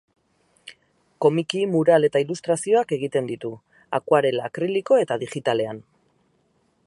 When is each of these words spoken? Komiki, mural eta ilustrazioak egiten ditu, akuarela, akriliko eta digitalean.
Komiki, 1.25 1.61
mural 1.73 2.07
eta 2.07 2.21
ilustrazioak 2.23 2.95
egiten 2.99 3.29
ditu, 3.33 3.53
akuarela, 3.99 4.49
akriliko 4.51 4.99
eta 5.05 5.21
digitalean. 5.27 5.85